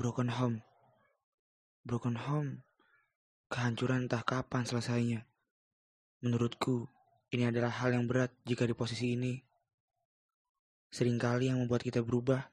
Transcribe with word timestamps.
Broken 0.00 0.32
home. 0.32 0.64
Broken 1.84 2.16
home. 2.16 2.64
Kehancuran 3.52 4.08
entah 4.08 4.24
kapan 4.24 4.64
selesainya. 4.64 5.28
Menurutku, 6.24 6.88
ini 7.36 7.44
adalah 7.44 7.68
hal 7.68 7.92
yang 7.92 8.08
berat 8.08 8.32
jika 8.48 8.64
di 8.64 8.72
posisi 8.72 9.12
ini. 9.12 9.36
Seringkali 10.88 11.52
yang 11.52 11.60
membuat 11.60 11.84
kita 11.84 12.00
berubah 12.00 12.48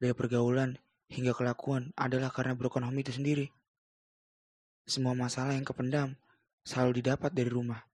dari 0.00 0.16
pergaulan 0.16 0.80
hingga 1.12 1.36
kelakuan 1.36 1.92
adalah 1.92 2.32
karena 2.32 2.56
broken 2.56 2.88
home 2.88 3.04
itu 3.04 3.12
sendiri. 3.12 3.52
Semua 4.88 5.12
masalah 5.12 5.52
yang 5.52 5.68
kependam 5.68 6.16
selalu 6.64 7.04
didapat 7.04 7.36
dari 7.36 7.52
rumah. 7.52 7.84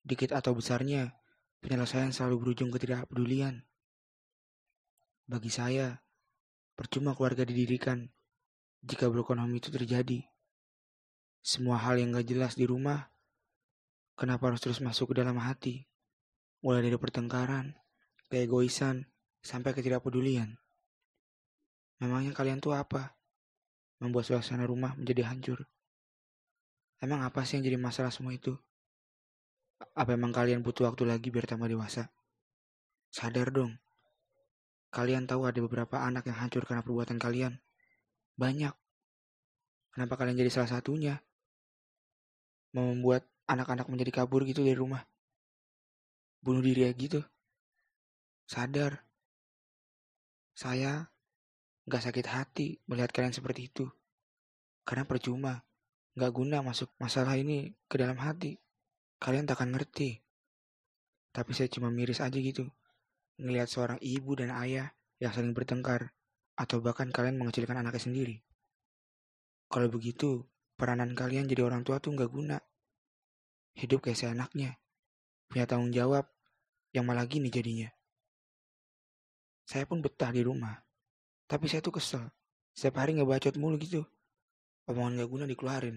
Dikit 0.00 0.32
atau 0.32 0.56
besarnya, 0.56 1.20
penyelesaian 1.60 2.16
selalu 2.16 2.48
berujung 2.48 2.72
ketidakpedulian. 2.72 3.60
Bagi 5.28 5.52
saya, 5.52 6.00
percuma 6.74 7.14
keluarga 7.14 7.46
didirikan 7.46 8.10
jika 8.84 9.08
broken 9.08 9.40
home 9.40 9.56
itu 9.58 9.72
terjadi. 9.72 10.26
Semua 11.40 11.80
hal 11.80 12.00
yang 12.00 12.12
gak 12.14 12.28
jelas 12.28 12.52
di 12.58 12.68
rumah, 12.68 13.10
kenapa 14.18 14.52
harus 14.52 14.60
terus 14.60 14.80
masuk 14.82 15.12
ke 15.12 15.24
dalam 15.24 15.38
hati? 15.40 15.86
Mulai 16.64 16.88
dari 16.88 16.96
pertengkaran, 16.96 17.76
keegoisan, 18.32 19.08
sampai 19.44 19.76
ketidakpedulian. 19.76 20.56
Memangnya 22.00 22.32
kalian 22.32 22.64
tuh 22.64 22.72
apa? 22.72 23.14
Membuat 24.00 24.24
suasana 24.24 24.64
rumah 24.64 24.96
menjadi 24.96 25.28
hancur. 25.28 25.68
Emang 26.98 27.20
apa 27.20 27.44
sih 27.44 27.60
yang 27.60 27.68
jadi 27.68 27.76
masalah 27.76 28.08
semua 28.08 28.32
itu? 28.32 28.56
Apa 29.92 30.16
emang 30.16 30.32
kalian 30.32 30.64
butuh 30.64 30.88
waktu 30.88 31.04
lagi 31.04 31.28
biar 31.28 31.44
tambah 31.44 31.68
dewasa? 31.68 32.08
Sadar 33.12 33.52
dong. 33.52 33.83
Kalian 34.94 35.26
tahu 35.26 35.50
ada 35.50 35.58
beberapa 35.58 36.06
anak 36.06 36.30
yang 36.30 36.38
hancur 36.38 36.62
karena 36.62 36.86
perbuatan 36.86 37.18
kalian. 37.18 37.58
Banyak. 38.38 38.70
Kenapa 39.90 40.14
kalian 40.14 40.38
jadi 40.38 40.54
salah 40.54 40.70
satunya? 40.70 41.18
Membuat 42.70 43.26
anak-anak 43.50 43.90
menjadi 43.90 44.22
kabur 44.22 44.46
gitu 44.46 44.62
dari 44.62 44.78
rumah. 44.78 45.02
Bunuh 46.46 46.62
diri 46.62 46.86
ya 46.86 46.94
gitu. 46.94 47.26
Sadar. 48.46 49.02
Saya 50.54 51.10
gak 51.90 52.06
sakit 52.06 52.26
hati 52.30 52.78
melihat 52.86 53.10
kalian 53.10 53.34
seperti 53.34 53.74
itu. 53.74 53.90
Karena 54.86 55.02
percuma. 55.10 55.66
Gak 56.14 56.30
guna 56.30 56.62
masuk 56.62 56.94
masalah 57.02 57.34
ini 57.34 57.74
ke 57.90 57.98
dalam 57.98 58.22
hati. 58.22 58.62
Kalian 59.18 59.50
tak 59.50 59.58
akan 59.58 59.74
ngerti. 59.74 60.22
Tapi 61.34 61.50
saya 61.50 61.66
cuma 61.66 61.90
miris 61.90 62.22
aja 62.22 62.38
gitu. 62.38 62.70
Ngelihat 63.40 63.68
seorang 63.70 63.98
ibu 64.02 64.34
dan 64.38 64.54
ayah 64.54 64.92
yang 65.18 65.34
saling 65.34 65.54
bertengkar. 65.54 66.14
Atau 66.54 66.78
bahkan 66.78 67.10
kalian 67.10 67.34
mengecilkan 67.34 67.74
anaknya 67.74 68.02
sendiri. 68.02 68.36
Kalau 69.66 69.90
begitu, 69.90 70.46
peranan 70.78 71.18
kalian 71.18 71.50
jadi 71.50 71.66
orang 71.66 71.82
tua 71.82 71.98
tuh 71.98 72.14
gak 72.14 72.30
guna. 72.30 72.62
Hidup 73.74 74.06
kayak 74.06 74.22
seenaknya. 74.22 74.78
Punya 75.50 75.66
tanggung 75.66 75.90
jawab 75.90 76.30
yang 76.94 77.02
malah 77.02 77.26
gini 77.26 77.50
jadinya. 77.50 77.90
Saya 79.66 79.82
pun 79.82 79.98
betah 79.98 80.30
di 80.30 80.46
rumah. 80.46 80.78
Tapi 81.50 81.66
saya 81.66 81.82
tuh 81.82 81.98
kesel. 81.98 82.22
Setiap 82.70 83.02
hari 83.02 83.18
ngebacot 83.18 83.58
mulu 83.58 83.74
gitu 83.82 84.06
omongan 84.84 85.24
gak 85.24 85.30
guna 85.30 85.44
dikeluarin. 85.48 85.96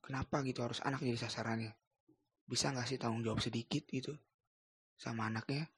Kenapa 0.00 0.40
gitu 0.46 0.64
harus 0.64 0.80
anak 0.80 1.02
jadi 1.02 1.18
sasarannya? 1.18 1.72
Bisa 2.46 2.72
gak 2.72 2.88
sih 2.88 2.96
tanggung 2.96 3.26
jawab 3.26 3.42
sedikit 3.42 3.84
gitu 3.90 4.16
sama 4.96 5.28
anaknya? 5.28 5.68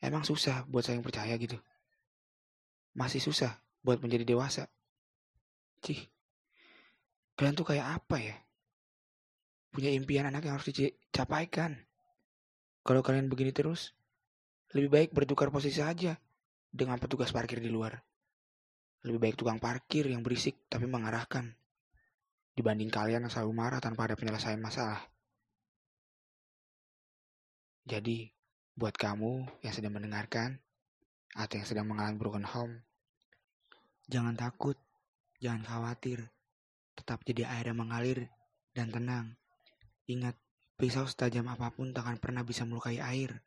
Emang 0.00 0.24
susah 0.24 0.64
buat 0.64 0.80
saya 0.80 0.96
yang 0.96 1.04
percaya 1.04 1.36
gitu. 1.36 1.60
Masih 2.96 3.20
susah 3.20 3.60
buat 3.84 4.00
menjadi 4.00 4.24
dewasa. 4.24 4.66
Cih, 5.84 6.08
kalian 7.36 7.56
tuh 7.56 7.68
kayak 7.68 8.00
apa 8.00 8.16
ya? 8.20 8.36
Punya 9.70 9.92
impian 9.92 10.26
anak 10.28 10.44
yang 10.44 10.56
harus 10.58 10.72
dicapaikan. 10.72 11.78
Kalau 12.80 13.04
kalian 13.04 13.28
begini 13.28 13.52
terus, 13.52 13.92
lebih 14.72 14.90
baik 14.90 15.10
bertukar 15.12 15.52
posisi 15.52 15.78
saja 15.78 16.16
dengan 16.72 16.96
petugas 16.96 17.30
parkir 17.30 17.60
di 17.60 17.68
luar. 17.68 18.00
Lebih 19.04 19.20
baik 19.20 19.36
tukang 19.40 19.60
parkir 19.60 20.08
yang 20.08 20.24
berisik 20.24 20.68
tapi 20.68 20.88
mengarahkan. 20.88 21.56
Dibanding 22.56 22.92
kalian 22.92 23.24
yang 23.28 23.32
selalu 23.32 23.52
marah 23.56 23.80
tanpa 23.80 24.08
ada 24.08 24.16
penyelesaian 24.16 24.60
masalah. 24.60 25.00
Jadi, 27.88 28.28
buat 28.80 28.96
kamu 28.96 29.60
yang 29.60 29.76
sedang 29.76 29.92
mendengarkan, 29.92 30.56
atau 31.36 31.60
yang 31.60 31.68
sedang 31.68 31.84
mengalami 31.84 32.16
broken 32.16 32.48
home, 32.48 32.80
jangan 34.08 34.32
takut, 34.32 34.80
jangan 35.36 35.60
khawatir. 35.68 36.32
Tetap 36.96 37.20
jadi 37.28 37.44
air 37.44 37.68
yang 37.68 37.84
mengalir 37.84 38.32
dan 38.72 38.88
tenang. 38.88 39.36
Ingat, 40.08 40.32
pisau 40.80 41.04
setajam 41.04 41.44
apa 41.52 41.68
pun 41.68 41.92
tak 41.92 42.08
akan 42.08 42.16
pernah 42.16 42.40
bisa 42.40 42.64
melukai 42.64 42.96
air. 42.96 43.44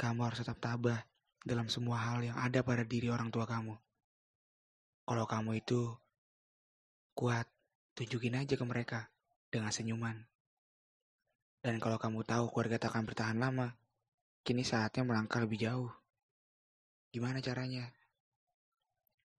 Kamu 0.00 0.24
harus 0.24 0.40
tetap 0.40 0.56
tabah 0.64 1.04
dalam 1.44 1.68
semua 1.68 2.00
hal 2.00 2.24
yang 2.24 2.36
ada 2.40 2.64
pada 2.64 2.88
diri 2.88 3.12
orang 3.12 3.28
tua 3.28 3.44
kamu. 3.44 3.76
Kalau 5.04 5.24
kamu 5.28 5.60
itu 5.60 5.92
kuat, 7.12 7.44
tunjukin 7.92 8.40
aja 8.40 8.56
ke 8.56 8.64
mereka 8.64 9.12
dengan 9.52 9.68
senyuman. 9.68 10.24
Dan 11.60 11.76
kalau 11.84 12.00
kamu 12.00 12.24
tahu 12.24 12.48
keluarga 12.48 12.80
tak 12.80 12.96
akan 12.96 13.04
bertahan 13.08 13.38
lama, 13.40 13.76
kini 14.48 14.64
saatnya 14.64 15.04
melangkah 15.04 15.44
lebih 15.44 15.60
jauh. 15.60 15.92
Gimana 17.12 17.44
caranya? 17.44 17.92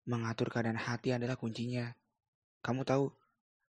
Mengatur 0.06 0.54
keadaan 0.54 0.78
hati 0.78 1.10
adalah 1.10 1.34
kuncinya. 1.34 1.90
Kamu 2.62 2.86
tahu, 2.86 3.10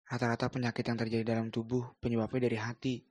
rata-rata 0.07 0.47
penyakit 0.47 0.87
yang 0.87 0.95
terjadi 0.95 1.35
dalam 1.35 1.51
tubuh 1.51 1.91
penyebabnya 1.99 2.47
dari 2.47 2.59
hati. 2.63 3.03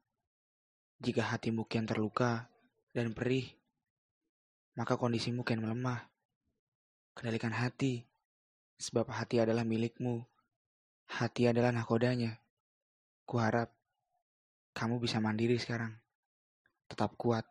Jika 1.04 1.36
hatimu 1.36 1.68
kian 1.68 1.84
terluka 1.84 2.48
dan 2.96 3.12
perih, 3.12 3.52
maka 4.80 4.96
kondisimu 4.96 5.44
kian 5.44 5.60
melemah. 5.60 6.08
Kendalikan 7.12 7.52
hati, 7.52 8.08
Sebab 8.84 9.08
hati 9.16 9.40
adalah 9.40 9.64
milikmu. 9.64 10.28
Hati 11.08 11.48
adalah 11.48 11.72
nakodanya. 11.72 12.36
Kuharap 13.24 13.72
kamu 14.76 15.00
bisa 15.00 15.24
mandiri 15.24 15.56
sekarang. 15.56 15.96
Tetap 16.92 17.16
kuat. 17.16 17.48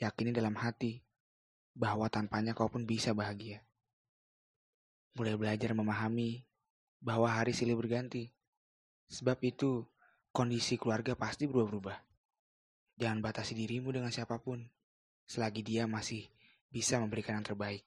Yakini 0.00 0.32
dalam 0.32 0.56
hati 0.56 1.04
bahwa 1.76 2.08
tanpanya 2.08 2.56
kau 2.56 2.72
pun 2.72 2.88
bisa 2.88 3.12
bahagia. 3.12 3.60
Mulai 5.12 5.36
belajar 5.36 5.76
memahami 5.76 6.48
bahwa 7.04 7.28
hari 7.28 7.52
silih 7.52 7.76
berganti. 7.76 8.32
Sebab 9.12 9.36
itu, 9.44 9.84
kondisi 10.32 10.80
keluarga 10.80 11.12
pasti 11.12 11.44
berubah-ubah. 11.44 11.98
Jangan 13.00 13.20
batasi 13.20 13.52
dirimu 13.56 13.92
dengan 13.92 14.08
siapa 14.08 14.40
pun, 14.40 14.64
selagi 15.28 15.60
dia 15.60 15.84
masih 15.84 16.28
bisa 16.70 16.96
memberikan 16.96 17.40
yang 17.40 17.46
terbaik. 17.48 17.82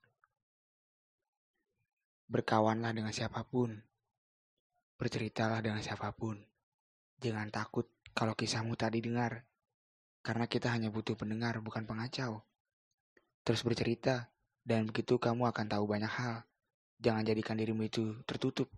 Berkawanlah 2.27 2.91
dengan 2.91 3.13
siapa 3.13 3.45
pun. 3.45 3.77
Berceritalah 4.97 5.61
dengan 5.61 5.81
siapa 5.81 6.11
pun. 6.13 6.41
Jangan 7.21 7.49
takut 7.53 7.87
kalau 8.11 8.33
kisahmu 8.33 8.73
tadi 8.75 8.99
dengar. 8.99 9.45
Karena 10.23 10.47
kita 10.47 10.71
hanya 10.71 10.87
butuh 10.87 11.19
pendengar, 11.19 11.59
bukan 11.59 11.83
pengacau. 11.83 12.41
Terus 13.43 13.61
bercerita, 13.61 14.31
dan 14.63 14.87
begitu 14.87 15.19
kamu 15.19 15.51
akan 15.51 15.67
tahu 15.67 15.83
banyak 15.83 16.07
hal. 16.07 16.47
Jangan 17.03 17.27
jadikan 17.27 17.59
dirimu 17.59 17.83
itu 17.85 18.23
tertutup. 18.23 18.71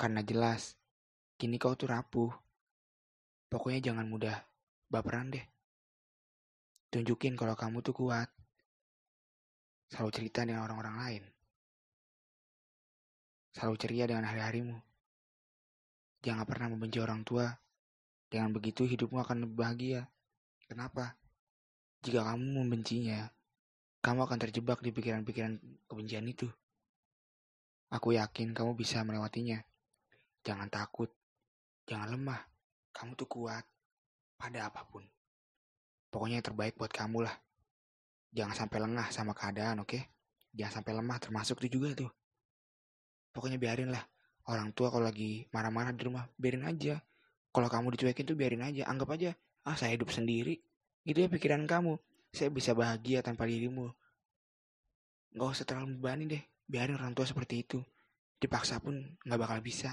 Karena 0.00 0.24
jelas, 0.24 0.74
kini 1.36 1.60
kau 1.60 1.76
tuh 1.76 1.92
rapuh. 1.92 2.32
Pokoknya 3.52 3.92
jangan 3.92 4.08
mudah 4.08 4.40
baperan 4.88 5.28
deh. 5.28 5.44
Tunjukin 6.88 7.36
kalau 7.36 7.52
kamu 7.52 7.84
tuh 7.84 7.92
kuat. 7.92 8.32
Selalu 9.92 10.10
cerita 10.10 10.40
dengan 10.48 10.64
orang-orang 10.64 10.96
lain 10.96 11.24
selalu 13.56 13.80
ceria 13.80 14.04
dengan 14.04 14.28
hari-harimu. 14.28 14.76
Jangan 16.20 16.44
pernah 16.44 16.68
membenci 16.68 17.00
orang 17.00 17.24
tua. 17.24 17.48
Dengan 18.28 18.52
begitu 18.52 18.84
hidupmu 18.84 19.16
akan 19.24 19.48
bahagia. 19.56 20.12
Kenapa? 20.66 21.14
Jika 22.02 22.22
kamu 22.22 22.62
membencinya, 22.62 23.30
kamu 24.02 24.26
akan 24.26 24.38
terjebak 24.38 24.82
di 24.82 24.90
pikiran-pikiran 24.94 25.58
kebencian 25.86 26.26
itu. 26.26 26.46
Aku 27.90 28.14
yakin 28.14 28.54
kamu 28.54 28.74
bisa 28.74 29.02
melewatinya. 29.06 29.62
Jangan 30.42 30.70
takut, 30.70 31.10
jangan 31.86 32.14
lemah. 32.14 32.40
Kamu 32.94 33.14
tuh 33.14 33.26
kuat 33.30 33.64
pada 34.38 34.70
apa 34.70 34.86
pun. 34.86 35.06
Pokoknya 36.10 36.38
yang 36.38 36.46
terbaik 36.46 36.74
buat 36.78 36.90
kamu 36.90 37.26
lah. 37.26 37.34
Jangan 38.34 38.66
sampai 38.66 38.78
lengah 38.82 39.06
sama 39.10 39.32
keadaan, 39.32 39.82
oke? 39.82 39.94
Okay? 39.94 40.02
Jangan 40.54 40.82
sampai 40.82 40.92
lemah 40.98 41.18
termasuk 41.22 41.62
itu 41.62 41.78
juga 41.78 41.94
tuh 41.94 42.10
pokoknya 43.36 43.60
biarin 43.60 43.92
lah 43.92 44.00
orang 44.48 44.72
tua 44.72 44.88
kalau 44.88 45.04
lagi 45.04 45.44
marah-marah 45.52 45.92
di 45.92 46.02
rumah 46.08 46.24
biarin 46.40 46.64
aja 46.64 46.96
kalau 47.52 47.68
kamu 47.68 47.92
dicuekin 47.92 48.24
tuh 48.24 48.32
biarin 48.32 48.64
aja 48.64 48.88
anggap 48.88 49.12
aja 49.12 49.36
ah 49.66 49.74
saya 49.74 49.98
hidup 49.98 50.14
sendiri 50.14 50.62
gitu 51.02 51.18
ya 51.20 51.28
pikiran 51.28 51.66
kamu 51.66 51.98
saya 52.30 52.48
bisa 52.54 52.72
bahagia 52.72 53.20
tanpa 53.20 53.44
dirimu 53.44 53.90
Gak 55.36 55.52
usah 55.52 55.68
terlalu 55.68 55.92
membebani 55.92 56.24
deh 56.32 56.42
biarin 56.64 56.96
orang 56.96 57.12
tua 57.12 57.28
seperti 57.28 57.60
itu. 57.60 57.78
Dipaksa 58.40 58.80
pun 58.80 58.96
nggak 59.20 59.40
bakal 59.40 59.58
bisa. 59.60 59.92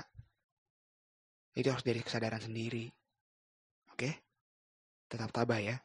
Itu 1.51 1.67
harus 1.67 1.83
dari 1.83 1.99
kesadaran 1.99 2.39
sendiri. 2.39 2.87
Oke? 3.91 4.09
Tetap 5.11 5.35
tabah 5.35 5.59
ya. 5.59 5.75